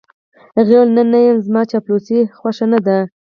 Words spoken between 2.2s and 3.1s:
خوښې نه دي.